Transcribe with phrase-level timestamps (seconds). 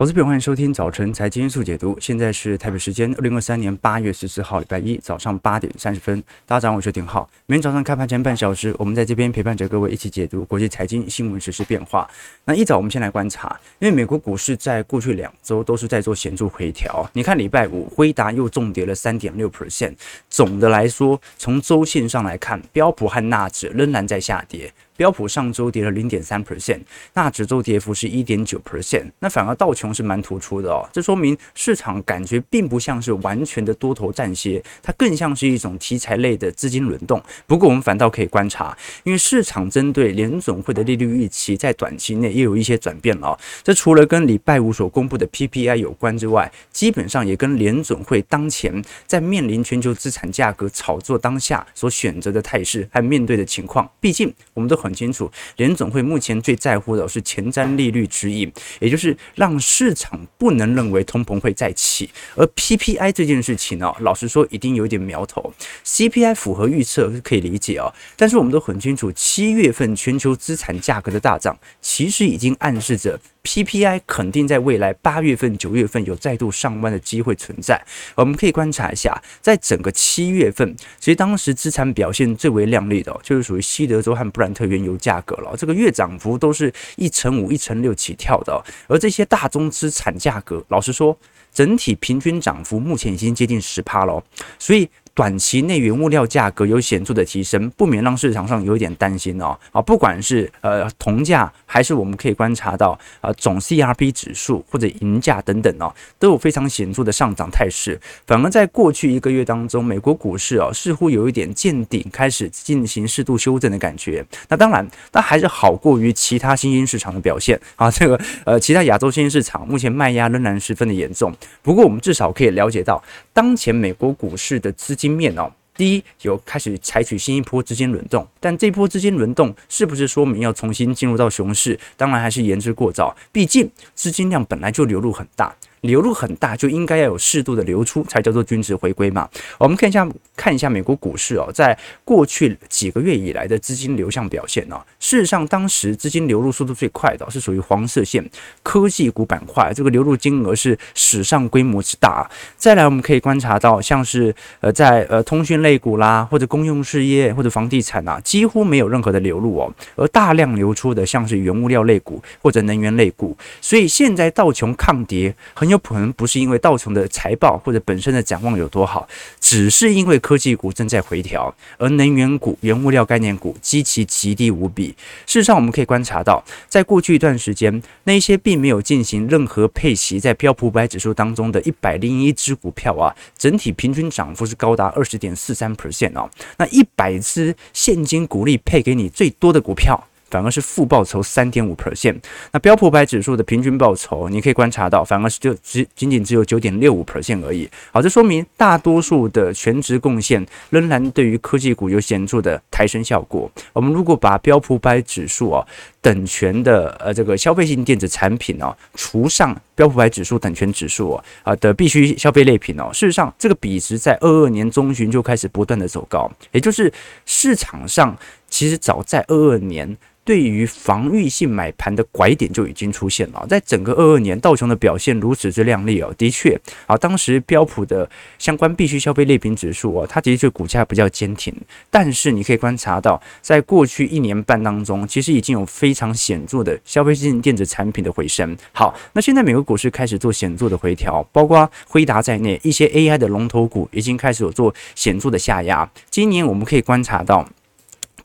[0.00, 1.98] 我是朋友，欢迎收听早晨财经速解读。
[2.00, 6.22] 现在是台北时间二零二三年八月十四号，礼拜一早上八点三十分。
[6.46, 7.28] 大家早上好，我是丁浩。
[7.46, 12.08] 每天早上开盘前半小时，我们在这边陪伴着各位一起解读国际财经新闻、时事变化。
[12.44, 17.04] 那一早我们先来观察，因为美国股市在过去两周都是在做显著回调。
[17.12, 19.96] 你看礼拜五，辉达又重跌了三点六 percent。
[20.30, 24.72] 总的来说，从周线上来看，标普和纳指仍然在下跌。
[24.98, 26.80] 标普上周跌了零点三 percent，
[27.14, 30.84] 纳指周跌幅是一点九 percent，那反而道琼是蛮突出的哦。
[30.92, 37.22] 这说明市场感觉并不像是完全的多头战歇，它更像是一种题材类的资金轮动。
[37.46, 43.38] 不过我们反倒可以观察，因为市场针对联准会的利率预期在短期内也有一些转变了哦。
[43.62, 53.88] 这除了跟礼拜五所公布的 PPI 有关之外，基本上也跟联准会当前在面临全球资产价格炒作当下所选择的态势和面对的情况。
[54.00, 54.87] 毕竟我们都很。
[54.88, 62.08] 很清楚，联总会目前最在乎的是前瞻利率指引，也就是让市场不能认为通膨会再起。
[62.34, 65.52] 而 PPI 这件事情呢，老实说，一定有一点苗头。
[65.84, 73.20] CPI 符合预测是可以理解啊，但是我们都很清楚，七月份全球资产价格的大涨，其实已经暗示着。
[73.42, 77.82] PPI 肯定在未来八月份、九月份有再度上弯的机会存在。
[78.14, 85.54] 我们可以观察一下，在整个七月份，其实当时资产表现最为亮丽的，就是属于西德州和布兰特原油价格了。
[85.56, 88.62] 这个月涨幅都是一成五、一成六起跳的。
[88.86, 91.18] 而这些大宗资产价格，老实说，
[91.52, 94.22] 整体平均涨幅目前已经接近十趴了。
[94.58, 94.88] 所以。
[95.18, 99.58] 短期内原物料价格有显著的提升，不免让市场上有一点担心哦。
[99.72, 108.00] 啊，不管是呃铜价，还是我们可以观察到啊总 CRP 指数或者银价等等哦，都有非常显著的上涨态势。
[108.28, 114.24] 反而在过去一个月当中，美国股市哦似乎有一点见顶，开始进行适度修正的感觉。
[114.48, 117.90] 那当然，那还是好过于其他新兴市场的表现啊。
[117.90, 121.34] 这个呃，其他亚洲新兴市场目前卖压仍然十分的严重。
[121.60, 125.07] 不过我们至少可以了解到，当前美国股市的资金。
[125.08, 131.78] 面哦，第一有开始采取新一波资金轮动，但这波资金轮动是不是说明要重新进入到熊市？
[131.96, 135.54] 当然还是言之过早，毕竟资金量本来就流入很大。
[135.82, 139.28] 流入很大，就应该要有适度的流出，才叫做均值回归嘛。
[139.58, 144.80] 我们看一下，看一下美国股市哦，在过去几个月以来的资金流向表现哦。
[144.98, 148.28] 事实上，当时资金流入速度最快的是属于黄色线
[148.62, 152.28] 科技股板块，这个流入金额是史上规模之大。
[152.56, 159.72] 再来，我们可以观察到，像是呃在呃通讯类股啦，或者公用事业或者房地产啊，几乎没有任何的流入哦。
[159.94, 163.36] 而大量流出的像是原物料类股或者能源类股。
[163.60, 165.34] 所以现在道琼抗跌。
[165.54, 169.08] 很有可能不是因为道琼的财报或者本身的展望有多好，
[169.40, 174.88] 只是因为科技股正在回调，而能源股、原物料概念股基期极低无比。
[175.26, 186.28] 事实上，我们可以观察到，在过去一段时间，那些并没有进行任何配息在标普五百指数当中的一百零一只股票啊，整体平均涨幅是高达二十点四三 percent 哦。
[186.56, 190.02] 那一百只现金股利配给你最多的股票。
[190.30, 192.16] 反而是负报酬三点五 percent，
[192.52, 197.68] 那标普百指数的平均报酬，你可以观察到，反而是就只仅仅只有九点六五 percent 而已。
[197.92, 203.50] 好，这说明大多数的全职贡献仍然对于科技股有显著的抬升效果。
[203.72, 205.66] 我们如果把标普百指数啊
[206.00, 211.12] 等权的呃这个消费性电子产品哦，除上标普百指数等权指数
[211.42, 216.92] 啊的必需消费类品哦，事实上这个比值在二二年中旬就开始不断的走高，也就是
[217.24, 218.16] 市场上
[218.48, 219.96] 其实早在二二年。
[220.24, 226.54] 对于防御性买盘的拐点就已经出现了，在整个二二年道琼的表现如此之亮丽哦，的确
[226.86, 228.06] 啊，当时标普的
[228.38, 231.54] 相关必需消费类品指数哦，它的确股价比较坚挺，
[231.90, 238.54] 但是你可以观察到，在过去一年半当中，其实已经有非常显著的消费性电子产品的回升。
[238.72, 245.90] 好，那现在美国股市开始做显著的回调，包括辉达在内一些 AI 的龙头股已经开始有做显著的下压。
[246.10, 247.48] 今年我们可以观察到。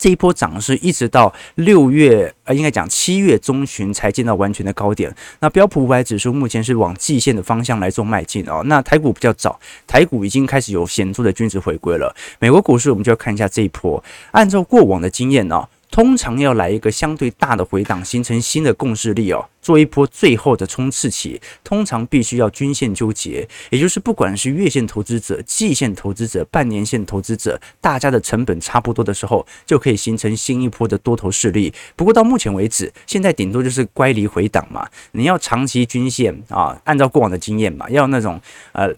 [0.04, 5.10] 这一波涨势一直到六月，呃，应该讲七月中旬才见到完全的高点。
[5.40, 8.62] 那标普五百指数目前是往季线的方向来做迈进哦。
[8.66, 9.58] 那台股比较早，
[9.88, 12.14] 台股已经开始有显著的均值回归了。
[12.38, 15.70] 美国股市我们就要看一下这一波，按照过往的经验呢、哦。
[15.94, 31.72] 通常要来一个相对大的回档，形成新的共识力哦，做一波最后的冲刺期，通常必须要均线纠结，也就是不管是月线投资者、季线投资者、半年线投资者，大家的成本差不多的时候，就可以形成新一波的多头势力。
[31.96, 38.42] 不过到目前为止，现在顶多就是乖离回档嘛，你要长期均线啊，按照过往的经验嘛，要那种
[38.72, 38.92] 呃。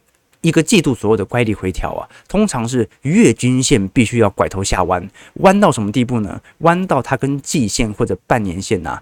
[0.45, 6.39] 一个季度左右的乖离回调啊，通常是月均线必须要拐头下弯，弯到什么地步呢？
[6.59, 9.01] 弯到它跟季线或者半年线呐、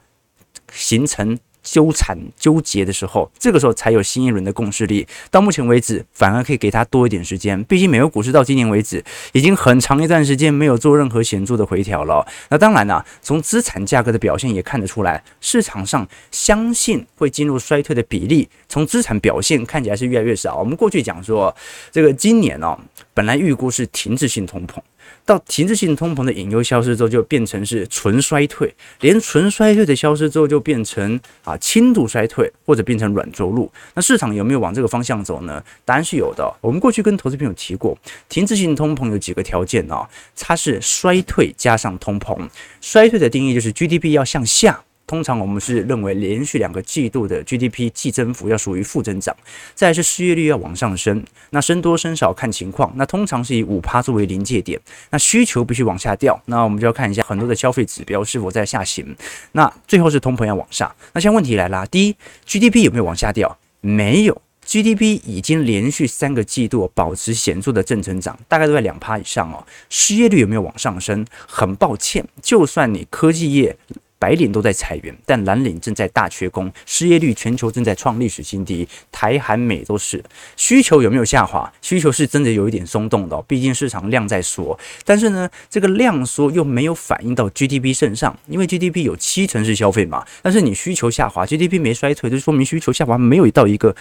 [0.72, 5.07] 形成纠缠纠结的时候，这个时候才有新一轮的共识力。
[5.31, 7.63] 到目前为止，反而可以给他多一点时间。
[7.63, 12.25] 毕竟美国股市到今年为止，已经很长一段时间没有做任何显著的回调了。
[12.50, 20.57] 那当然啦，从资产价格的表现也看得出来，市场上相信会进入衰退的比例，从资产表现看起来是越来越少。
[20.57, 21.56] 我们过去讲说，
[21.92, 22.77] 这个今年哦，
[23.13, 24.77] 本来预估是停滞性通膨。
[25.25, 28.68] 到停滞性通膨的隐忧消失之后，就变成是纯衰退；
[29.00, 33.72] 连纯衰退的消失之后，就变成啊轻度衰退，或者变成软着陆。
[33.94, 35.64] 那市场有没有往这个方向走呢？
[35.86, 36.54] 答案是有的。
[36.60, 37.98] 我们过去跟投资朋友提过，
[38.28, 42.38] 停滞性通膨有几个条件啊，它是衰退加上通膨。
[42.81, 44.84] 衰退的定义就是 GDP 要向下。
[45.13, 49.36] 通常我们是认为连续两个季度的 GDP 季增幅要属于负增长，
[49.75, 54.81] 再是失业率要往上升，那升多升少看情况，那通常是以五趴作为临界点，
[55.12, 59.15] 那需求必须往下掉，那我们就要看一下很多的消费指标是否在下行，
[59.51, 62.15] 那最后是通膨要往上，那现在问题来了，第一
[62.48, 63.60] GDP 有没有往下掉？
[63.81, 69.63] 没有，GDP 已经连续三个季度保持显著的正增长，大概都在两趴以上哦。
[69.92, 71.24] 失业率有没有往上升？
[71.48, 73.77] 很抱歉，就算你科技业。
[74.24, 80.24] 白领都在裁员，但蓝领正在大缺工，失业率全球正在创历史新低，台韩美都是。
[80.56, 81.70] 需求有没有下滑？
[81.81, 93.94] 需求是真的有一点松动的哦，毕竟市场量在缩，但是呢，这个量缩又没有反映到 GDP 身上，因为 GDP 有七成是消费嘛，但是你需求下滑，GDP 没衰退，就说明需求下滑没有到一个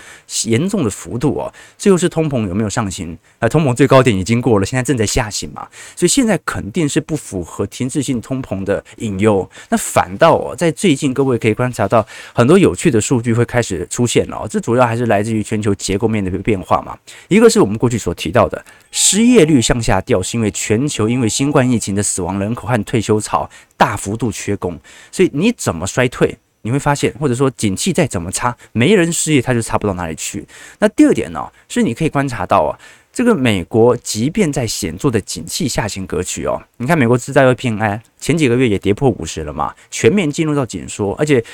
[0.44, 1.52] 严重的幅度哦。
[1.76, 3.18] 最后是通膨有没有上行？
[3.40, 5.66] 呃，通膨最高点已经过了，现在正在下行嘛，
[5.96, 9.50] 所以现在肯定是不符合停滞性通膨的引诱。
[9.70, 16.96] 那反到哦，在最近各位可以观察到很多有趣的数据会开始出现了，这主要还是来自于全球结构面的一个变化嘛。
[17.28, 24.78] 一个是我们过去所提到的失业率向下掉，是因为全球因为新冠疫情的死亡人口和退休潮大幅度缺工，
[25.10, 30.46] 所以你怎么衰退，你会发现，或者说景气再怎么差，没人失业，它就差不到哪里去。
[30.78, 32.78] 那第二点呢，是你可以观察到啊。
[33.12, 41.44] 这个美国即便在显著的景气下行格局哦，你看美国制造业 PMI 前几个月也跌破五十了嘛，全面进入到紧缩，而且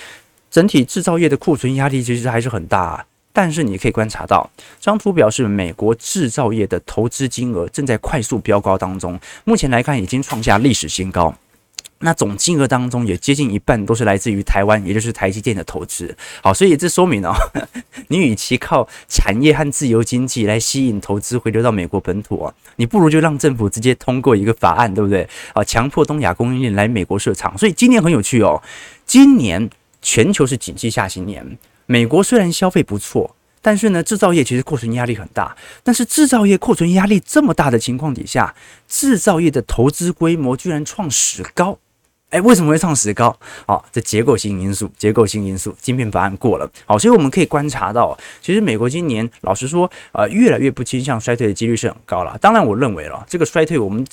[0.51, 3.05] 整体制造业的库存压力其实还是很大啊。
[3.33, 4.49] 但是你可以观察到，
[4.81, 11.35] 这张图表示美国制造业的投资金额正在快速飙高当中，目前来看已经创下历史新高。
[12.01, 16.17] 那总金额当中也接近一半都是来自于台湾，也就是台积电的投资。
[16.43, 17.33] 好，所以这说明哦，
[18.07, 25.29] 你与其靠产业和自由经济来吸引投资回流到美国本土啊，你不如就让政府直接通过一个法案，对不对？
[25.55, 27.59] 啊，强迫东亚供应链来美国设厂。
[27.59, 28.63] 所以今年很有趣哦，
[29.05, 29.69] 今年
[30.01, 35.57] 全球是景气下行年，美国虽然消费不错，但是呢，制造业其实库存压力很大。
[35.83, 38.55] 但是制造业库存压力这么大的情况底下，
[38.87, 41.77] 制造业的投资规模居然创史高。
[42.31, 43.35] 哎，为什么会创史高？
[43.67, 52.37] 好，这结构性因素，结构性因素，晶片法案过了，好，所以我们可以观察到，其实美国今年老实说，呃，越来越不倾向衰退的几率是很高了。
[52.39, 54.05] 当然，我认为了这个衰退，我们。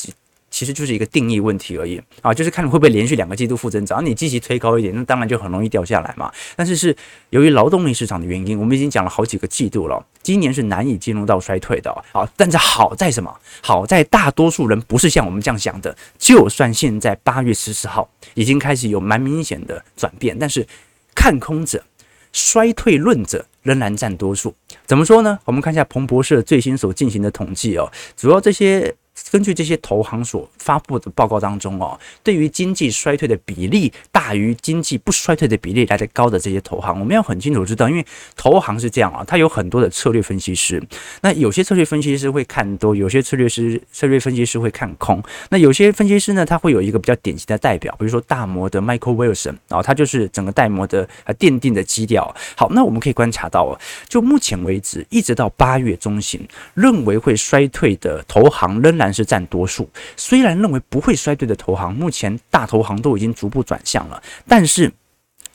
[0.55, 6.31] 其实就是一个定义问题而已啊，就是看你会不会连续两个季度负增长，你积极推高一点，那当然就很容易掉下来嘛。
[6.55, 6.95] 但是是
[7.31, 11.91] 由于劳动力市场的原因，我们已经讲了好几个季度了，今年是难以进入到衰退的。
[12.13, 13.37] 啊，但是好在什么？
[13.61, 15.93] 好在大多数人不是像我们这样想的。
[16.17, 20.65] 就算现在八月十四号已经开始有蛮明显的转变，但是
[21.13, 21.83] 看空者、
[22.31, 24.55] 衰退论者仍然占多数。
[24.85, 25.37] 怎么说呢？
[25.43, 28.95] 我们看一下彭博社最新所进行的统计哦，主要这些。
[29.31, 38.05] 根据这些投行所发布的报告当中哦，对于经济衰退的比例大于经济不衰退的比例来得高的这些投行，我们要很清楚知道，因为
[38.35, 40.81] 投行是这样啊，它有很多的策略分析师，
[41.21, 52.35] 那有些策略分析师会看多，有些策略师策略分析师会看空，那有些分析师呢，他会有一个比较典型的代表，比如说大摩的 Michael Wilson 啊，他就是整个大摩的呃奠定的基调。
[52.57, 53.77] 好，那我们可以观察到，
[54.09, 59.04] 就目前为止，一直到八月中旬，认为会衰退的投行仍然。
[59.05, 64.91] 但是占多数，虽然认为不会衰退的投行，目前大投行都已经逐步转向了，但是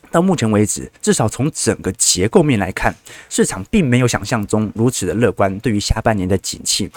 [0.08, 2.94] 到目前为止，至少从整个结构面来看，
[3.28, 5.58] 市场并没有想象中如此的乐观。
[5.58, 6.88] 对于下半年的景气，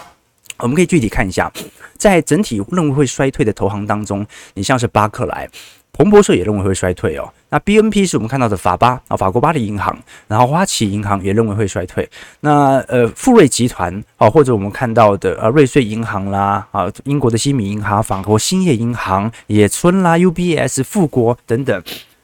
[0.60, 1.51] 我们可以具体看一下，
[1.98, 5.50] 在整体认为会衰退的投行当中，你像是巴克莱。
[5.95, 7.31] 彭博社也认为会衰退哦。
[7.50, 9.95] 那 BNP 是我们看到的法巴啊，法国巴黎银行，
[10.27, 12.09] 然后花旗银行也认为会衰退。
[12.39, 21.83] 那呃，富瑞集团啊，或者我们看到的呃瑞穗银行啦啊，英国的西米银行、法国兴业银行、野村啦、UBS、富国等等，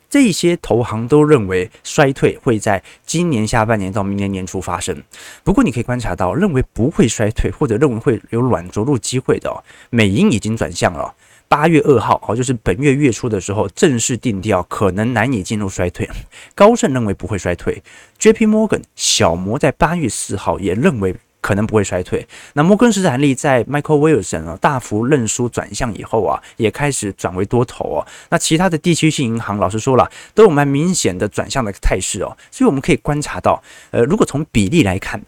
[0.09, 5.03] 这些投行都认为衰退会在今年下半年到明年年初发生。
[5.43, 9.61] 不过你可以观察到，认为不会衰退或者认为会有软着陆机会的哦，
[9.91, 11.13] 美银已经转向了。
[11.49, 16.07] 八月二号，哦，就是本月月初的时候，正式定调可能难以进入衰退。
[16.53, 17.81] 高盛认为不会衰退
[18.19, 18.45] ，J.P.
[18.45, 22.27] Morgan 小摩在八月四号也认为可能不会衰退。
[22.53, 28.07] 那摩根士丹利在 Michael Wilson 啊大幅认输转向以后啊，也开始转为多头哦。
[28.29, 32.37] 那其他的地区性银行，老实说了，都有蛮明显的转向的态势哦。
[32.51, 35.19] 所以我们可以观察到，呃，如果从比例来看。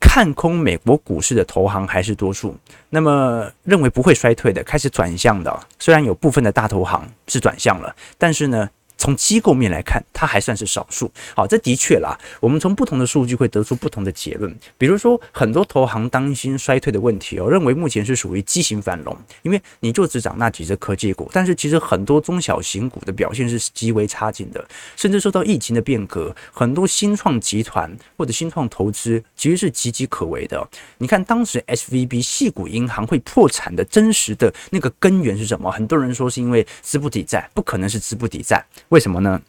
[0.00, 2.56] 看空美国股市的投行还是多数，
[2.90, 8.68] 那么认为不会衰退的，开始转向的，虽然有部分的大投行是转向了，但是呢。
[8.98, 11.10] 从机构面来看，它还算是少数。
[11.34, 12.18] 好，这的确啦。
[12.40, 14.54] 我们从不同的数据会得出不同的结论。
[14.76, 30.68] 比如说，很多投行担心衰退的问题哦，认为目前是属于畸形繁荣，因为你就只涨那几只科技股，但是其实很多中小型股的表现是极为差劲的，甚至受到疫情的变革，很多新创集团或者新创投资其实是岌岌可危的。
[30.98, 35.70] 你看当时 SVB 系股银行会破产的真实的那个根源是什么？
[35.70, 38.64] 很多人说是因为资不抵债，不可能是资不抵债。
[38.88, 39.40] 为什么呢？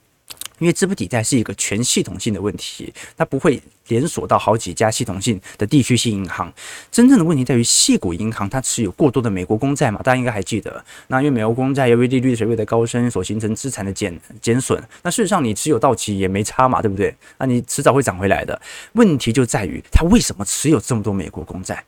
[0.59, 6.51] 因为资不抵债是一个全系统性的问题，它不会连锁到好几家系统性的地区性银行。
[6.91, 10.83] 真正的问题在于矽谷银行它持有过多的美国公债嘛，大家应该还记得。
[11.07, 17.15] 那因为美国公债由于利率水位的高升所形成资产的减减损，那事实上你持有到期也没差嘛，对不对？
[17.37, 18.61] 那你迟早会涨回来的。
[18.93, 21.81] 问题就在于它为什么持有这么多美国公债？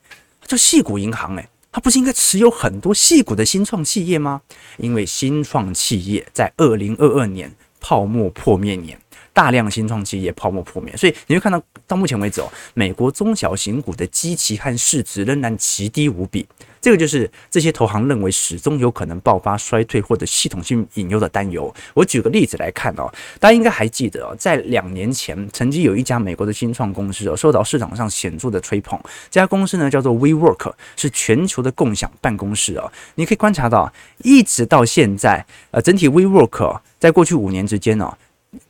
[0.46, 4.42] 这矽谷银行诶、它不是应该持有很多细股的新创企业吗？
[4.78, 9.00] 因为新创企业在二零二二年泡沫破灭年，
[9.34, 16.46] 大量新创企业泡沫破灭，所以你会看到到目前为止哦，美国中小型股的基期和市值仍然极低无比。
[16.82, 21.72] 这个就是这些投行认为始终有可能爆发衰退或者系统性隐忧的担忧。
[21.94, 23.08] 我举个例子来看哦，
[23.40, 29.00] 大家应该还记得哦，在两年前曾经有一家美国的新创公司哦，受到市场上显著的吹捧。
[29.30, 32.92] 这家公司呢叫做 WeWork，是全球的共享办公室哦。
[33.14, 38.12] 你可以观察到，一直到现在，呃，整体 WeWork 在过去五年之间呢，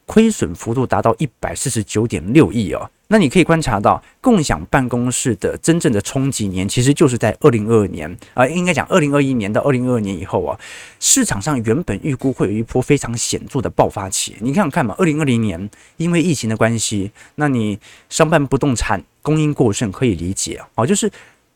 [0.05, 2.89] 亏损幅度达到一百四十九点六亿哦。
[3.07, 10.57] 那你可以观察到，共享办公室的真正的冲击年，其实就是在二零二二年啊，应该讲二零二一年到二零二二年以后啊，
[10.99, 14.35] 市场上原本预估会有一波非常显著的爆发期。
[14.39, 17.77] 你看看嘛，二零二零年因为疫情的关系，那你
[18.09, 21.11] 商办不动产供应过剩可以理解啊，就是。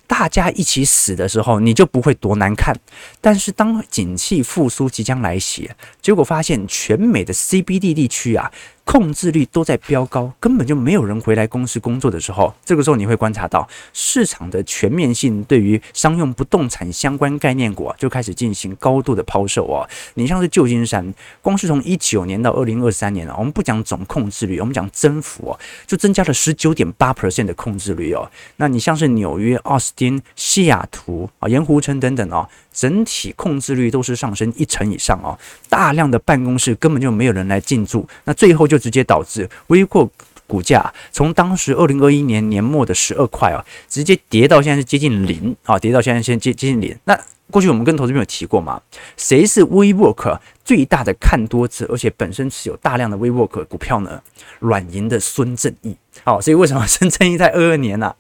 [0.08, 2.76] 大家一起死的时候，你就不会多难看。
[3.22, 5.70] 但是当景气复苏即将来袭，
[6.02, 8.52] 结果发现全美的 CBD 地区啊。
[8.86, 19.86] 控制率都在飙高，根本就没有人回来公司工作的时候，这个时候你会观察到市场的全面性对于商用不动产相关概念股啊，就开始进行高度的抛售哦。
[20.14, 28.30] 你像是旧金山，光是从一九年到二零二三年啊，我们不讲总控制率，我们讲增幅哦，就增加了十九点八 percent 的控制率哦。
[28.58, 32.48] 那你像是纽约、奥斯汀、西雅图啊、盐湖城等等哦。
[32.72, 35.40] 整体控制率都是上升一成以上哦，
[35.70, 40.10] 大量的办公室根本就没有人来进驻，那最后就就直接导致 WeWork
[40.46, 46.96] 股价从当时二零二一年年末的十二块啊，直接跌到现在是接近零啊，跌到现在现接接近零。
[47.06, 48.82] 那过去我们跟投资朋友提过嘛，
[49.18, 54.22] 谁是 WeWork 最大的看多者，而且本身持有大量的 WeWork 股票呢？
[54.60, 55.96] 软银的孙正义。
[56.24, 58.16] 好，所以为什么孙正义在二二年呢、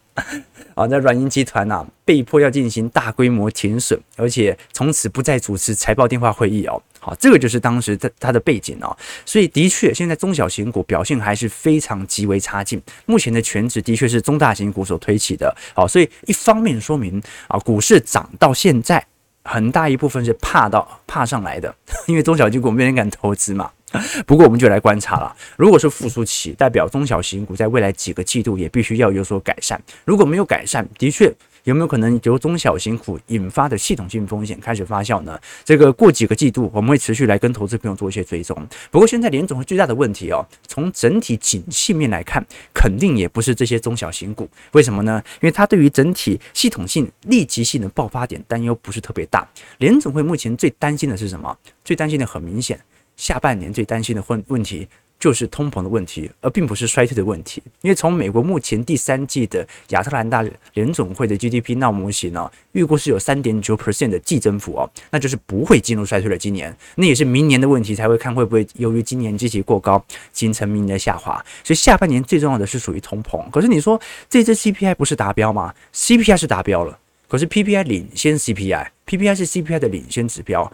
[0.75, 6.79] 啊，那软银集团呐、被迫要进行大规模停损，而且从此不再主持财报电话会议哦。
[6.99, 8.95] 好，这个就是当时它它的背景哦。
[9.25, 12.81] 所以的确，现在中小型股表现还是非常极为差劲。
[13.05, 15.55] 目前的全值的确是中大型股所推起的。
[15.73, 19.05] 好，所以一方面说明啊，股市涨到现在，
[19.43, 21.73] 很大一部分是怕到怕上来的，
[22.07, 23.71] 因为中小型股没人敢投资嘛。
[24.25, 29.81] 不过我们就来观察了，如果是复苏期，代表中小型股在未来几个季度也必须要有所改善。
[30.03, 31.33] 如果没有改善，的确
[31.63, 35.39] 有没有可能由中小型股引发的系统性风险开始发酵呢？
[35.63, 38.55] 这个过几个季度我们会持续来跟投资朋友做一些追踪。
[38.91, 44.47] 不过现在联总会最大的问题哦，从整体景气面来看，肯定也不是这些中小型股。
[44.73, 45.21] 为什么呢？
[45.41, 49.47] 因为它对于整体系统性立即性的爆发点担忧不是特别大。
[49.79, 51.57] 联总会目前最担心的是什么？
[51.83, 52.79] 最担心的很明显。
[53.17, 57.63] 下半年最担心的问问题就是通膨的问题，而并不是衰退的问题。
[57.81, 66.37] 因为从美国目前第三季的亚特兰大联总会的 GDP 闹模型呢，预估是有三点九 percent 的季增幅哦，那就是不会进入衰退的。
[66.37, 70.03] 今年那也是明年的问题，才会看会不会由于今年积极过高，
[70.33, 71.43] 形成明年的下滑。
[71.63, 73.49] 所以下半年最重要的是属于通膨。
[73.49, 80.69] 可是你说这支 CPI 不是达标吗？CPI 是达标了，可是 PPI 领先 CPI，PPI 是 CPI 的领先指标。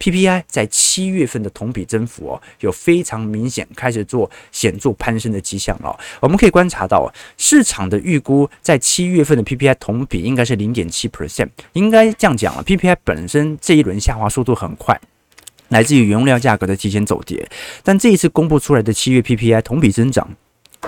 [0.00, 5.96] PPI 在七月份的同比增幅哦，有非常明显开始做显著攀升的迹象了。
[6.18, 12.64] 我们可以观察到，市场的预估在七月份的 PPI 同比应该是零点七 percent，应该这样讲了。
[12.64, 14.98] PPI 本身这一轮下滑速度很快。
[15.68, 17.48] 来自于原物料价格的提前走跌，
[17.84, 20.28] 但这一次公布出来的七月 PPI 同比增长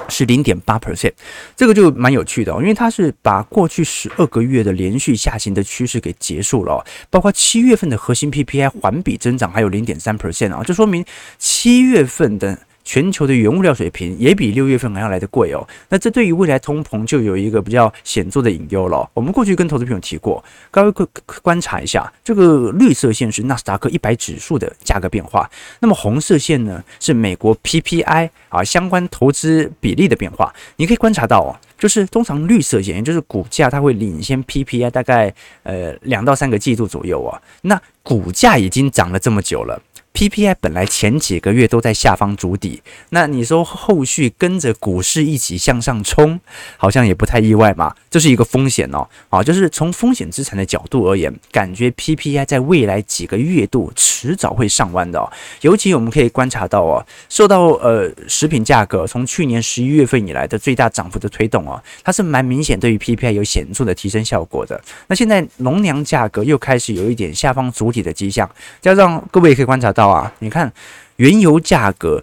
[0.09, 1.13] 是零点八 percent，
[1.57, 11.05] 这个就蛮有趣的哦，因为它是把过去十二个月的连续下行的趋势给结束了哦，包括七月份的核心 PPI 环比增长还有零点三 percent 啊，就说明
[11.39, 12.59] 七月份的。
[12.85, 19.09] 全球的原物料水平也比六月份还要来得贵哦，那这对于未来通膨就有一个比较显著的隐忧了。
[19.15, 21.09] 我们过去跟投资朋友提过，各位观
[21.43, 25.49] 观察一下，这个绿色线是纳斯达克一百指数的价格变化，
[25.81, 30.53] 那么红色线呢是美国 PPI 啊相关投资比例的变化。
[30.77, 37.41] 你可以观察到哦，就是通常绿色线，也就是股价它会领先 PPI 大概呃两到三个季度左右啊。
[37.63, 39.81] 那股价已经涨了这么久了。
[40.15, 46.39] PPI 本来前几个月都在下方筑底，那你说后续跟着股市一起向上冲，
[46.77, 47.95] 好像也不太意外嘛。
[48.11, 55.27] 这是一个风险哦，啊，就是从风险资产的角度而言，感觉 PPI 在未来几个月度迟早会上弯的哦。
[55.63, 64.79] 尤其我们可以观察到哦，受到呃食品价格从去年十一月份以来的最大涨幅的推动哦，它是蛮明显对于 PPI 有显著的提升效果的。
[65.07, 68.49] 那现在农粮价格又开始有一点下方筑底的迹象，
[68.83, 70.02] 加上各位也可以观察到。
[70.09, 70.73] 啊，你看，
[71.17, 72.23] 原油价格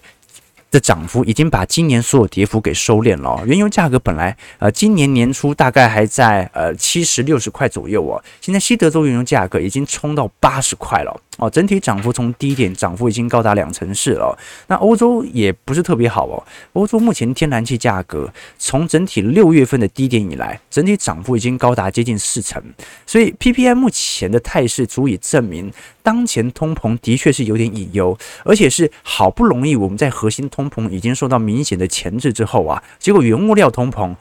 [0.72, 3.42] 的涨幅已经把今年所有跌幅给收敛了。
[3.46, 11.22] 原油价格本来呃今年年初大概还在呃七十六十块左右哦，现在西德州原油价格已经冲到八十块了。
[11.40, 14.38] 哦，整体涨幅从低点涨幅已经高达两成四了。
[14.68, 16.44] 那欧洲也不是特别好哦。
[16.74, 22.62] 欧洲目前天然气价格从整体六月份的低点以来，整体涨幅已经高达接近四成。
[23.06, 25.72] 所以 PPI 目前的态势足以证明，
[26.04, 34.14] 当前通膨的确是有点隐忧，而且是好不容易我们在核心通膨已经受到明显的钳制之后啊，结果原物料通膨，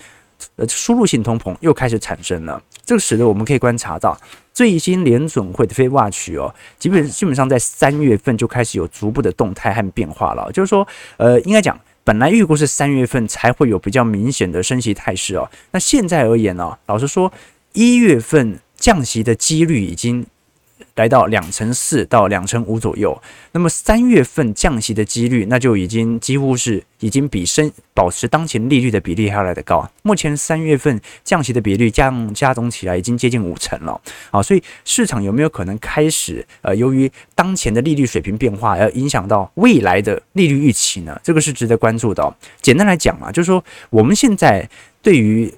[0.56, 2.62] 呃，输入性通膨又开始产生了。
[2.84, 4.18] 这使得我们可以观察到。
[4.58, 10.50] 最新联准会的非 Watch 哦，基本基本上在三月份就开始有逐步的动态和变化了。
[10.50, 10.84] 就是说，
[11.16, 15.48] 呃，应该讲，本来预估是三月份才会有比较明显的升息态势哦。
[15.70, 17.32] 那现在而言呢，老实说，
[17.72, 20.26] 一月份降息的几率已经。
[20.94, 23.20] 来到两成四到两成五左右，
[23.52, 29.88] 那么三月份降息的几率，那就已经几乎是已经比升保持当前利率的比例还要来得高。
[30.02, 41.18] 目前三月份降息的比率降加总起来已经接近五成了啊，所以市场有没有可能开始呃，由于当前的利率水平变化而影响到未来的利率预期呢？
[41.22, 42.36] 这个是值得关注的。
[42.60, 44.68] 简单来讲啊，就是说我们现在
[45.02, 45.52] 对于。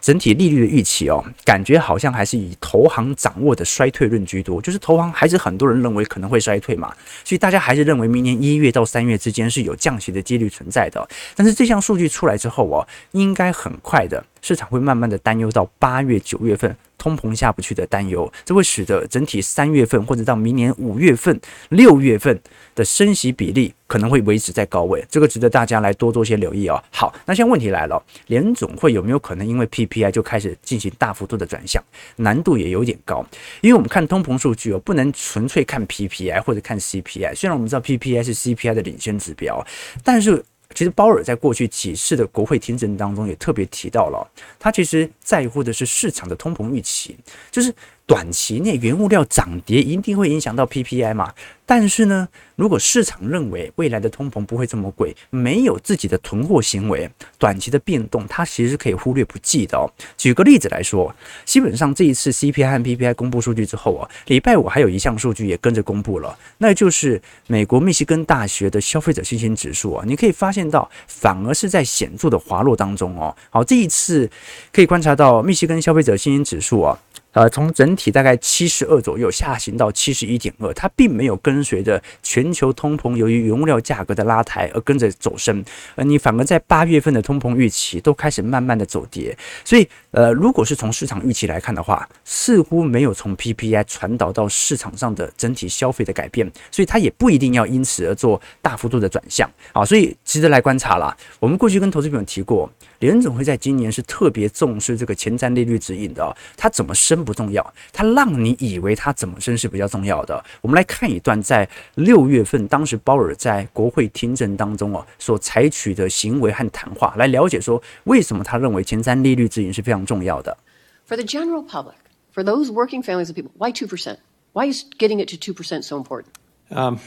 [0.00, 11.08] 整体利率的预期哦，感觉好像还是以投行掌握的衰退论居多，就是投行还是很多人认为可能会衰退嘛，所以大家还是认为明年一月到三月之间是有降息的几率存在的。
[11.34, 16.76] 但是这项数据出来之后哦，应该很快的，市场会慢慢的担忧到八月、九月份。
[16.98, 22.36] 通膨下不去的担忧，这会使得整体三月份或者到明年五月份、六月份
[22.74, 26.82] 的升息比例可能会维持在高位，这个值得大家来多做些留意哦。
[26.90, 31.80] 好，那现在问题来了，联总会有没有可能因为 PPI 就开始进行大幅度的转向？
[32.16, 33.24] 难度也有点高，
[33.60, 39.64] 因为我们看通膨数据哦，不能纯粹看 PPI 或者看 CPI，虽然我们知道 PPI 是 CPI 的领先指标，
[40.02, 40.42] 但是。
[40.76, 47.16] 其实鲍尔在过去几次的国会听证当中也特别提到了，他其实在乎的是市场的通膨预期，
[47.50, 47.74] 就是。
[48.06, 51.34] 短期内原物料涨跌一定会影响到 PPI 嘛？
[51.68, 59.90] 但是呢，如果市场认为未来的通膨不会这么贵，没有自己的囤货行为，短期的变动它其实可以忽略不计的哦。
[60.16, 61.12] 举个例子来说，
[61.44, 73.34] 基本上这一次 CPI 和 PPI 公布数据之后啊，礼拜五还有一项数据也跟着公布了，那就是美国密西根大学的消费者信心指数啊，你可以发现到反而是在显著的滑落当中哦。
[73.50, 74.30] 好，这一次
[74.72, 76.96] 可以观察到密西根消费者信心指数啊。
[77.36, 85.62] 呃，从整体大概七十二左右下行到七十一点二，它并没有跟随着全球通膨由于原物料价格的拉抬而跟着走升，
[85.96, 89.86] 而你反而在八月份的通膨预期都开始慢慢的走跌，所以
[90.16, 101.14] 呃，如果是从市场预期来看的话，似乎没有从 PPI 传导到市场上的整体消费的改变，所以它也不一定要因此而做大幅度的转向啊，所以值得来观察啦。
[101.38, 102.70] 我们过去跟投资朋友提过。
[103.00, 110.42] 联总会在今年是特别重视这个前瞻利率指引的哦，它怎么升不重要，它让你以为它怎么升是比较重要的。
[110.62, 120.57] 我们来看一段在六月份当时鲍尔在国会听证当中哦所采取的行为和谈话，来了解说为什么他认为前瞻利率指引是非常重要的。
[121.05, 121.97] For the general public,
[122.31, 124.19] for those working families of people, why two percent?
[124.53, 126.37] Why is getting it to two percent so important?
[126.69, 126.99] Um,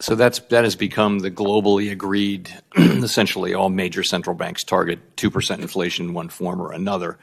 [0.00, 2.50] so that's that has become the globally agreed.
[2.76, 7.18] essentially, all major central banks target two percent inflation in one form or another.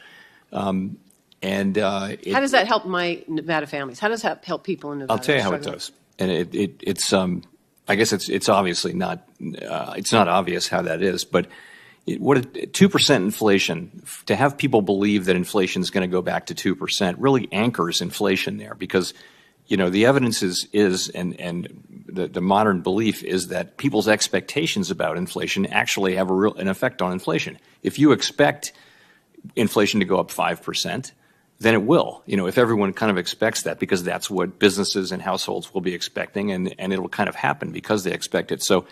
[0.51, 0.97] Um,
[1.41, 3.99] and uh, it, how does that help my Nevada families?
[3.99, 5.13] How does that help people in Nevada?
[5.13, 5.91] I'll tell you how it does.
[6.17, 7.43] And it, it, it's um,
[7.87, 11.51] I guess it's it's obviously not uh, it's not obvious how that is, but it,
[12.16, 16.46] what two percent inflation to have people believe that inflation is going to go back
[16.46, 19.14] to two percent really anchors inflation there because
[19.68, 24.08] you know, the evidence is, is and, and the, the modern belief is that people's
[24.08, 27.58] expectations about inflation actually have a real, an effect on inflation.
[27.82, 28.72] If you expect
[29.54, 31.12] inflation to go up 5%,
[31.60, 32.22] then it will.
[32.24, 35.82] You know, if everyone kind of expects that because that's what businesses and households will
[35.82, 38.62] be expecting and, and it'll kind of happen because they expect it.
[38.62, 38.86] So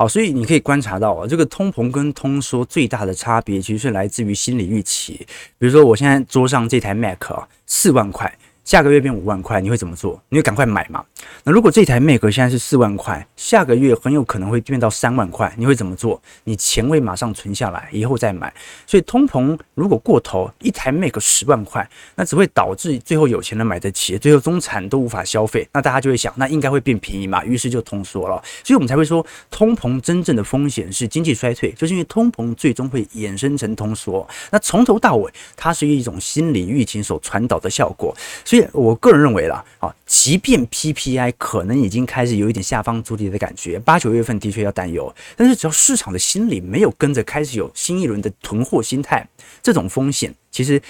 [0.00, 5.26] 好，所以你可以观察到啊，这个通膨跟通缩最大的差别其实是来自于心理预期。
[5.58, 8.32] 比如说，我现在桌上这台 Mac 啊，四万块。
[8.64, 10.22] 下个月变五万块，你会怎么做？
[10.28, 11.04] 你会赶快买吗？
[11.44, 16.20] 那如果这台 Mac 现在是四万块，下个月很有可能会变到三万块，你会怎么做？
[16.44, 18.52] 你钱会马上存下来，以后再买。
[18.86, 28.42] 所以通膨如果过头，一台 Mac 十万块，那只会导致最后有钱人买得起，最后中产都无法消费，那大家就会想，那应该会变便宜嘛，于是就通缩了。
[28.62, 34.26] 所以我们才会说，通膨真正的风险是经济衰退，就是因为通膨最终会衍生成通缩。
[34.50, 38.64] 那从头到尾，它是一种心理预期所传导的效果，所以。
[38.74, 49.28] 我个人认为啦，啊，即便 P P 大家可能已经开始有一点下方筑底的感觉，八九月份的确要担忧，但是只要市场的心理没有跟着开始有新一轮的囤货心态，
[49.60, 50.80] 这种风险其实。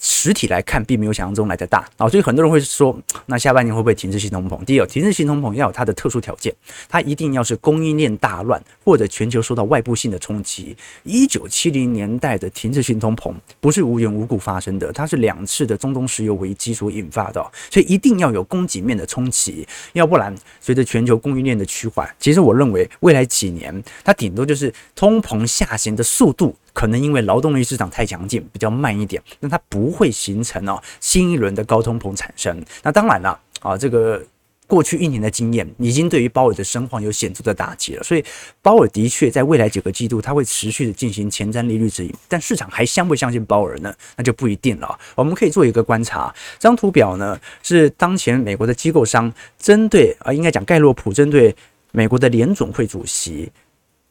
[0.00, 4.64] 实体来看，并没有想象中来的大啊，所以很多人会说，那下半年会不会停滞性通膨？
[4.64, 6.54] 第一，停滞性通膨要有它的特殊条件，
[6.88, 10.76] 它一定要是供应链大乱或者全球受到外部性的冲击。
[11.02, 26.54] 一九七零年代的停滞性通膨不是无缘无故发生的，它是两次的中东石油危机所引发的，所以一定要有供给面的冲击，要不然随着全球供应链的趋缓，其实我认为未来几年它顶多就是通膨下行的速度。
[26.78, 32.64] 可能因为劳动力市场太强劲，比较慢一点，那它不会形成哦新一轮的高通膨产生。
[32.84, 34.24] 那当然了啊，这个
[34.68, 38.04] 过去一年的经验已经对于鲍尔的声望有显著的打击了。
[38.04, 38.24] 所以
[38.62, 43.92] 鲍尔的确在未来几个季度，他会持续的进行前瞻利率指引，但市场还相不相信鲍尔呢？
[44.14, 44.96] 那就不一定了。
[45.16, 51.52] 我们可以做一个观察，这张图表呢是当前美国的机构商针对啊，应该讲盖洛普针对
[51.90, 53.50] 美国的联总会主席。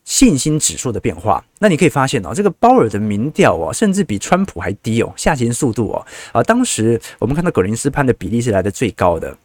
[0.08, 9.38] 信心指数的变化，那你可以发现哦，这个鲍尔的民调哦，甚至比川普还低哦，下行速度哦，啊，当时我们看到葛林斯潘的比例是来的最高的，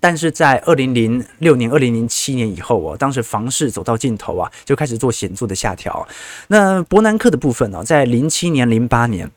[0.00, 6.04] 但是在二零零六年、二零零七年以后哦，当时房市走到尽头啊，就开始做显著的下调。
[6.48, 9.30] 那伯南克的部分呢，在零七年、零八年。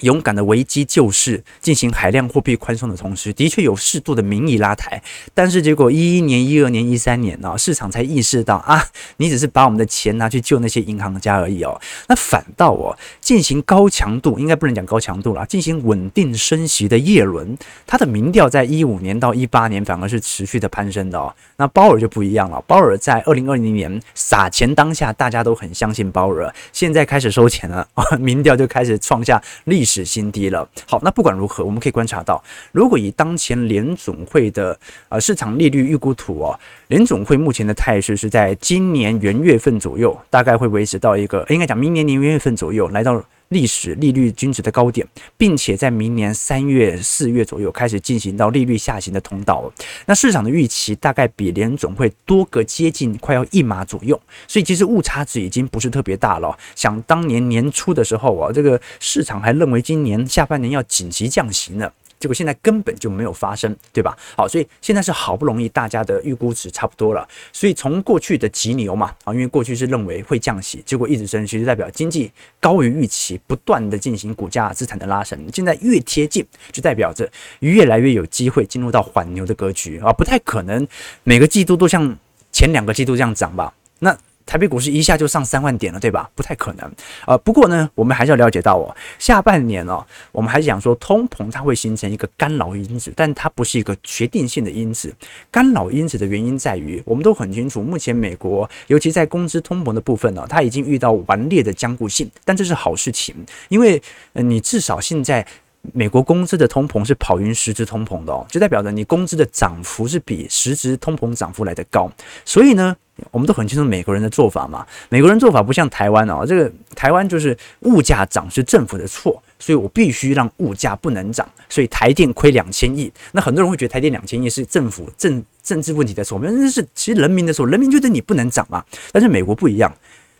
[0.00, 5.02] 勇敢的危机救市，进行海量货币宽松的同时，的确有适度的民意拉抬，
[5.34, 8.84] 但是结果一一年、一二年、一三年呢，市场才意识到啊，
[9.18, 11.80] 你只是把我们的钱拿去救那些银行家而已哦。
[12.08, 17.56] 那反倒哦，进行高强度，应该不能讲高强度啦，进行稳定升息的叶伦，
[17.86, 21.34] 他的民调在一五年到一八年反而是持续的攀升的哦。
[21.56, 27.88] 那鲍尔就不一样了，鲍尔在二零二零年撒钱当下，大家都很相信鲍尔，现在开始收钱了，
[28.20, 30.68] 民调就开始创下历史是新低了。
[30.86, 43.24] 好，那不管如何，我们可以观察到，如果以当前联总会的呃市场利率预估图哦，联总会目前的态势是在今年元月份左右，大概会维持到一个，应该讲明年年元月份左右来到。
[43.48, 45.06] 历史利率均值的高点，
[45.36, 49.72] 并且在明年三月、四月左右开始进行到利率下行的通道。
[50.06, 56.56] 那市场的预期大概比联总会多个接近快要一码左右，所以其实误差值已经不是特别大了。
[56.74, 61.90] 想当年年初的时候啊，这个市场还认为今年下半年要紧急降息呢。
[62.18, 64.16] 结果现在根本就没有发生，对吧？
[64.36, 75.38] 好，所以现在是好不容易大家的预估值差不多了，所以从过去的急牛嘛，啊，因为过去是认为会降息，结果一直升息，就代表经济高于预期，不断的进行股价资产的拉升。
[75.52, 80.86] 现在越贴近，就代表着越来越有机会进入到缓牛的格局啊，不太可能
[81.24, 82.16] 每个季度都像
[82.50, 83.72] 前两个季度这样涨吧？
[84.00, 84.16] 那。
[84.48, 86.30] 台北股市一下就上三万点了，对吧？
[86.34, 86.90] 不太可能。
[87.26, 95.14] 呃，不过呢，我们还是要了解到哦，下半年哦，我们还是讲说通膨它会形成一个干扰因子，但它不是一个决定性的因子。
[95.50, 103.34] 干扰因子的原因在于，我们都很清楚，目前美国尤其在工资通膨的部分呢，它已经遇到顽劣的僵固性，但这是好事情，
[103.68, 104.00] 因为
[104.32, 105.46] 呃，你至少现在。
[105.92, 112.10] 美国工资的通膨是跑赢实质通膨的哦，就代表着你工资的涨幅是比实质通膨涨幅来得高。
[112.44, 112.94] 所以呢，
[113.30, 114.86] 我们都很清楚美国人的做法嘛。
[115.08, 123.12] 美国人做法不像台湾哦，这个台湾就是物价涨是政府的错，所以我必须让物价不能涨，所以台电亏两千亿。
[123.32, 128.84] 那很多人会觉得台电两千亿是政府政政治问题的错，那是其实人民的错，人民觉得你不能涨嘛。
[129.12, 129.92] 但是美国不一样，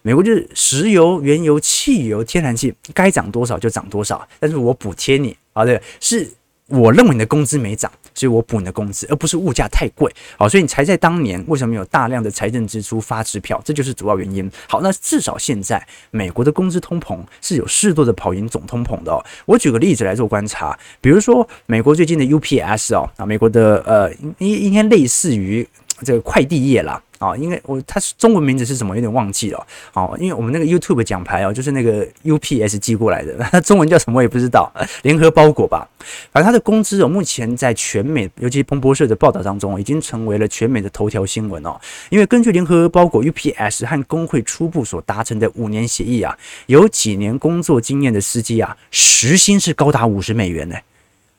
[0.03, 6.29] 美国就是石油、原油、汽油、天然气该涨多少就涨多少，但是我补贴你啊，对，是。
[6.69, 10.15] 我认为你的工资没涨，所以我补你的工资，而不是物价太贵。
[10.37, 14.51] 好，所以你才在当年为什么有大量的财政支出发支票，这就是主要原因。
[14.69, 19.25] 好，那至少现在美国的工资通膨是有适度的跑赢总通膨的哦。
[19.47, 25.67] 我举个例子来做观察，比如说美国最近的 UPS 哦，啊，美国的呃，应应该类似于
[26.03, 27.03] 这个快递业啦。
[27.19, 29.67] 啊，因为我它是中文名字是什么，有点忘记了。
[29.93, 35.89] 哦，因为我们那个 YouTube 奖牌哦，就是那个 UPS 寄过来的， 它中文叫什么我也不知道， 联合包裹吧。
[36.31, 41.77] 反正它的工资哦，目前在全美，尤其彭博社的报道当中，已经成为了全美的头条新闻哦。
[42.09, 50.77] 因为根据联合包裹 UPS 和工会初步所达成的五年协议啊，有几年工作经验的司机啊，时薪是高达五十美元呢，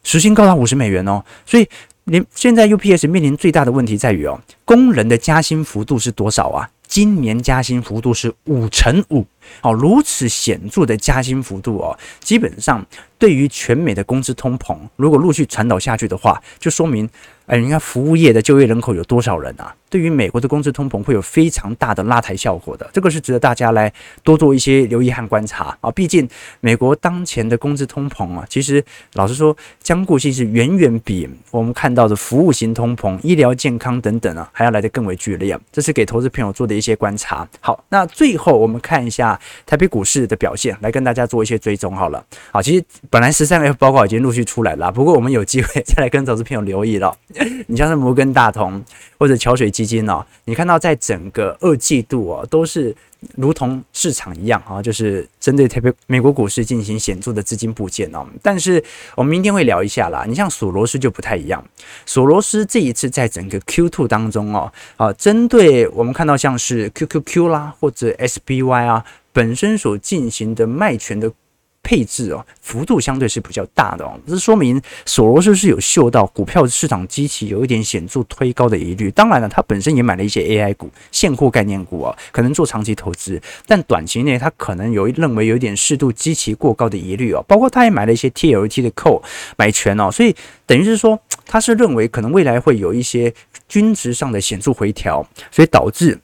[0.03, 1.65] 时薪高达五十美元哦，所以。
[2.09, 6.69] 连现在 UPS 面临最大的问题在于哦，工人的加薪幅度是多少啊？
[6.87, 9.23] 今年加薪幅度是五成五，
[9.61, 12.83] 哦，如此显著的加薪幅度哦，基本上
[13.19, 17.07] 对于全美的工资通膨，如果陆续传导下去的话，就说明。
[17.45, 19.75] 哎，你看服务业的就业人口有多少人啊？
[19.89, 25.89] 对于美国的工资通膨会有非常大的拉抬效果的，这个是值得大家来多做一些留意和观察啊。
[25.89, 26.29] 毕竟
[26.59, 35.59] 美国当前的工资通膨啊，其实老实说，僵固性是远远比我们看到的服务型通膨、医疗健康等等啊，还要来得更为剧烈。
[35.71, 37.47] 这是给投资朋友做的一些观察。
[37.59, 42.23] 好，那最后我们看一下台北股市的表现，来跟大家做一些追踪好了。
[42.51, 47.17] 好，其实本来十三 F 报告已经陆续出来了，不过我们有机会 再来跟投资朋友留意了。
[47.65, 48.83] 你像是摩根大通
[49.17, 52.95] 或者桥水基金哦，你看到在整个二季度哦，都是
[53.35, 58.23] 如同市场一样啊，就是针对特别美国股市进行显著的资金部件哦。
[58.43, 58.83] 但是
[59.15, 61.63] 我们明天会聊一下啦，你像索罗斯就不太一样，
[62.05, 71.31] 索罗斯这一次在整个 Q2 当中哦，啊，针对我们看到像是 QQQ 啦或者 SPY 啊本身所进行的卖权的。
[71.81, 79.09] 配置哦，幅度相对是比较大的哦，这说明索罗斯是有嗅到股票市场机器有一点显著推高的疑虑。
[79.11, 83.41] 当然了，他本身也买了一些 AI 股、现货概念股啊，可能做长期投资。
[83.65, 89.23] 但短期内他可能有认为有一点适度基期过高的疑虑哦，包括他也买了一些 TLT 的 c o
[89.57, 93.33] 买权哦，所以等于是说他是认为可能未来会有一些
[93.67, 96.19] 均值上的显著回调，所以导致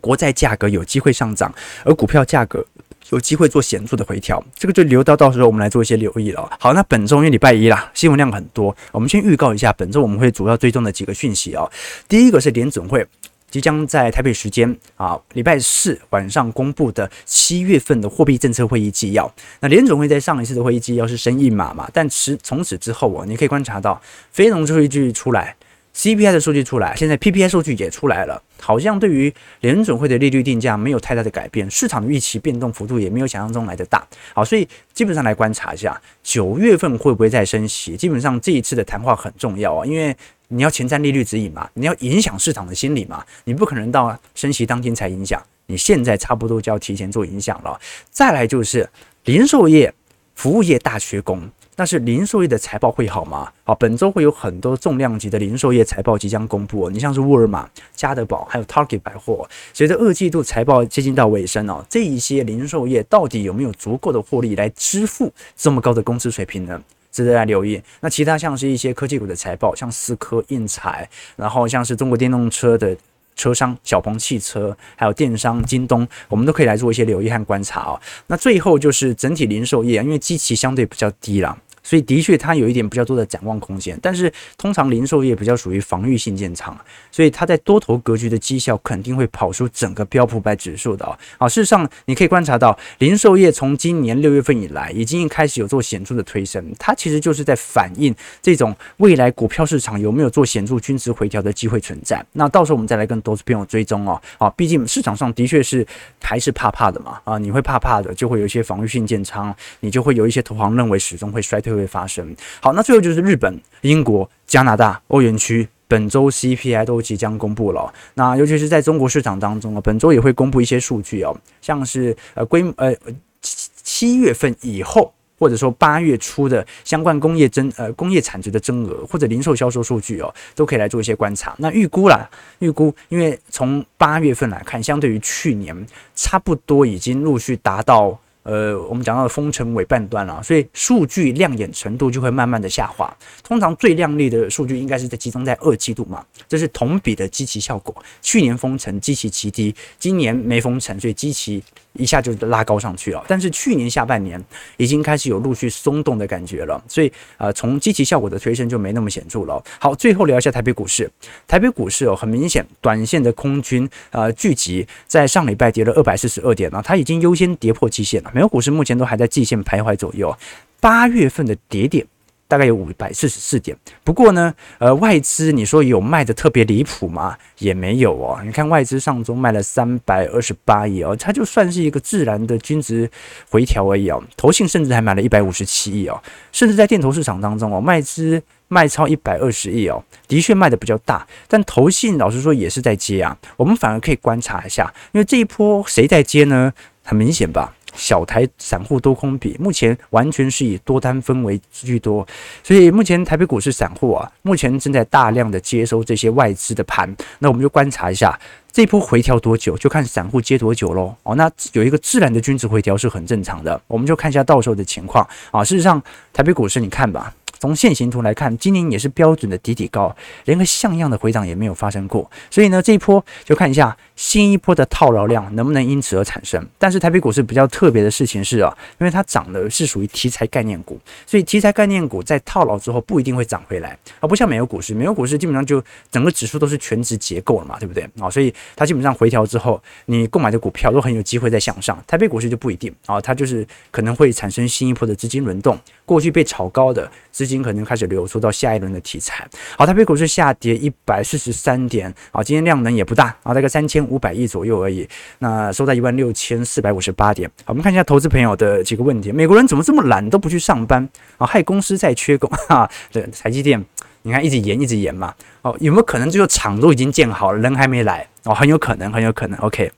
[0.00, 2.64] 国债价格有机会上涨，而股票价格。
[3.10, 6.48] 有机会做显著的回调，这个就留到到时候我们来做一些留意了。
[6.60, 11.70] 好，那本周因为礼拜一啦，新闻量很多，我们先预告一下本周我们会主要追踪的几个讯息哦。
[12.06, 13.06] 第一个是联准会
[13.50, 19.32] 即将在台北时间啊礼拜四晚上公布的七月份的货币政策会议纪要。
[19.60, 23.98] 那联准会在上一次的会议纪要是升一码嘛，但此从此之后哦，你可以观察到
[24.30, 25.56] 非农数据出来。
[25.98, 34.06] CPI 的数据出来，现在 PPI 数据也出来了，好像对于联准会的利率定价没有太大的改变，市场的预期变动幅度也没有想象中来的大。
[34.32, 37.96] 好，所以基本上来观察一下，九月份会不会再升息？
[37.96, 47.76] 基本上这一次的谈话很重要啊，因为你要前瞻利率指引嘛，你要影响市场的心理嘛，你不可能到升息当天才影响，你现在差不多就要提前做影响了。
[48.08, 48.88] 再来就是
[49.24, 49.92] 零售业、
[50.36, 51.50] 服务业大缺工。
[51.78, 53.52] 但是零售业的财报会好吗？
[53.62, 56.90] 好，本周会有很多重量级的零售业财报即将公布。
[56.90, 66.82] 你像是沃尔玛、家得宝，还有 Target 百货，随着二季度财报接近到尾声哦，这一些零售业到底有没有足够的获利来支付这么高的工资水平呢？
[67.12, 67.80] 值得来留意。
[68.00, 72.96] 那其他像是一些科技股的财报，像思科、印材，然后像是中国电动车的
[73.36, 78.00] 车商小鹏汽车，还有电商京东，我们都可以来做一些留意和观察哦。
[78.26, 81.56] 那最后就是整体零售业，因为基期相对比较低啦。
[81.82, 86.76] 所以的确，它有一点比较多的展望空间，但是通常零售业比较属于防御性建仓，
[87.10, 91.18] 所以它在多头格局的绩效肯定会跑出整个标普百指数的啊。
[91.38, 102.24] 啊，事实上你可以观察到，零售业从今年六月份以来已经开始有做显著的推升，它其实就是在反映这种未来股票市场有没有做显著均值回调的机会存在。
[102.32, 104.20] 那到时候我们再来跟投资朋友追踪哦。
[104.38, 105.86] 啊，毕竟市场上的确是
[106.20, 107.20] 还是怕怕的嘛。
[107.24, 111.67] 啊，你会怕怕的，就会有一些防御性建仓，你就会有一些投行认为始终会衰退。
[111.74, 112.34] 会发生。
[112.60, 117.92] 好，那最后就是日本、英国、加拿大、欧元区本周 CPI 都即将公布了。
[118.14, 122.94] 那尤其是在中国市场当中啊，本周也会公布一些数据哦，像是呃规呃
[123.40, 131.54] 七七月份以后，或者说八月初的相关工业增呃工业产值的增额或者零售销售数据哦，都可以来做一些观察。
[131.58, 132.28] 那预估啦，
[132.58, 138.18] 预估，因为从八月份来看，相对于去年差不多已经陆续达到。
[138.48, 143.14] 呃，我们讲到封城尾半段了，所以数据亮眼程度就会慢慢的下滑。
[143.44, 147.94] 通常最亮丽的数据应该是在集中在二季度嘛，这是同比的基期效果。
[148.22, 151.62] 去年封城基期极低，今年没封城，所以基期
[151.98, 153.22] 一下就拉高上去了。
[153.28, 154.42] 但是去年下半年
[154.78, 159.62] 已经开始有陆续松动的感觉了，所以呃，从积极效果的推升就没那么显著了。
[159.78, 161.10] 好，最后聊一下台北股市，
[161.46, 168.30] 台北股市哦，很明显，短线的空军呃聚集在上礼拜跌了二百四十二点了，它已经优先跌破季线了。
[168.32, 170.34] 美国股市目前都还在季线徘徊左右，
[170.80, 172.06] 八月份的跌点。
[172.48, 177.36] 大概有五百四十四点，不过呢，呃，外资你说有卖的特别离谱吗？
[177.58, 178.40] 也没有哦。
[178.42, 183.08] 你看外资上周卖了三百二十八亿哦，它就算是一个自然的均值
[183.50, 184.22] 回调而已哦。
[184.34, 186.18] 投信甚至还买了一百五十七亿哦，
[186.50, 193.36] 甚至在电投市场当中哦，外资卖超一百二十亿哦，的确卖的比较大，但投信老实说也是在接啊。
[193.58, 196.72] 我们反而可以观察一下，因为这一波谁在接呢？
[197.04, 197.74] 很明显吧。
[197.94, 202.26] 小台散户多空比目前完全是以多单氛围居多，
[202.62, 208.38] 所以目前台北股市散户啊，目前正在大量的接收这些外资的盘，那我们就观察一下
[208.70, 211.14] 这波回调多久，就看散户接多久喽。
[211.22, 215.64] 哦，那有一个自然的均值回调是很正常的，我们就看一下到时候的情况啊。
[215.64, 216.00] 事实上，
[216.32, 217.32] 台北股市你看吧。
[217.58, 222.30] 从线形图来看，今年也是标准的底底高，连个像样的回档也没有发生过。
[222.50, 226.64] 所以呢，这一波就看一下新一波的套牢量能不能因此而产生。
[226.78, 238.30] 但是台北股市比较特别的事情是啊，因为它涨的是属于题材概念股，所以题材概念股在套牢之后不一定会涨回来，而不像美国股市，美国股市基本上就整个指数都是全值结构了嘛，对不对啊？
[238.30, 242.02] 所以它基本上回调之后，你购买的股票都很有机会再向上。
[242.06, 249.48] 台北股市就不一定啊，它就是可能会产生新一波的资金轮动，过去被炒高的资金可能开始流出到下一轮的题材。
[249.78, 255.08] 好，台北股市下跌一百四十三点，啊，今天量能也不大，啊，大概三千五百亿左右而已。
[255.38, 257.50] 那收在一万六千四百五十八点。
[257.64, 261.08] 好，我们看一下投资朋友的几个问题：美国人怎么这么懒，都不去上班
[261.38, 261.46] 啊？
[261.46, 262.88] 害公司在缺工 哈。
[263.10, 263.82] 对，台积电，
[264.22, 265.34] 你看一直延一直延嘛。
[265.62, 268.28] 哦，有没有可能最后厂都已经建好了，人还没来？
[268.44, 269.58] 哦，很有可能，很有可能。
[269.60, 269.90] OK，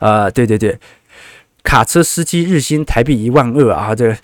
[0.00, 0.78] 呃，对对对。
[1.66, 4.16] 卡车司机日薪台币一万二啊，这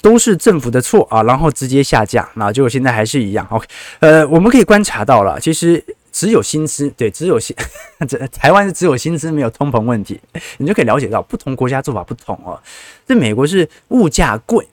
[0.00, 3.46] 都是政府的错啊，然后直接下架，那就现在还是一样。
[3.50, 3.66] OK，
[4.00, 7.54] 呃，我们可以观察到了，其实只有薪资，对，只有薪，
[8.08, 10.18] 这台湾是只有薪资没有通膨问题，
[10.56, 12.58] 你就可以了解到不同国家做法不同哦。
[13.06, 14.66] 这美国是物价贵，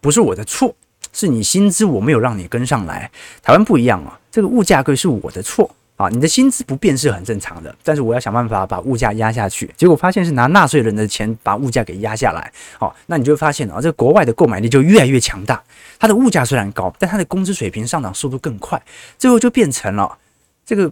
[0.00, 0.72] 不是我的错，
[1.12, 3.10] 是你薪资我没有让你跟上来。
[3.42, 5.68] 台湾不一样啊，这个物价贵是我的错。
[5.96, 12.52] 啊，你的薪资不变是很正常的，但是我要想办法把物价压下去，结果发现是拿纳税人的钱把物价给压下来。
[12.78, 15.62] 好，那你就会发现啊，这个国外的购买力就越来越强大，
[15.98, 18.82] 它的物价虽然高，但它的工资水平上涨速度更快，
[19.16, 20.18] 最后就变成了
[20.66, 20.90] 这个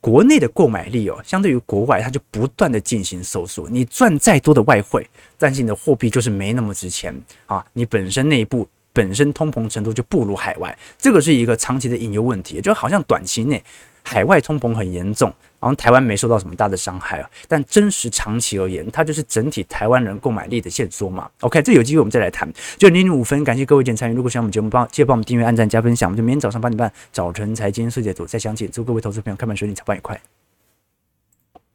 [0.00, 3.68] 国内的购买力哦，相对于国外，它就不断的进行收缩。
[3.70, 7.14] 你赚再多的外汇，但是你的货币就是没那么值钱
[7.46, 8.68] 啊，你本身内部。
[8.94, 13.64] 本身通膨程度就不如海外，这个是一个长期的隐忧问题，就好像短期内
[14.02, 21.28] 海外通膨很严重，然后台湾没受到什么大的伤害啊，但真实长期而言，它就是整体台湾人购买力的限缩嘛。
[21.40, 22.52] OK，这有机会我们再来谈。
[22.76, 24.14] 就零点五分，感谢各位点参与。
[24.14, 26.08] 如果喜欢我们节目，帮记得帮我们订阅、按赞、加分享。
[26.08, 28.70] 我们就明天早上八点半早晨财经世界组再相见。
[28.70, 30.41] 祝各位投资朋友开盘顺利，财报愉快。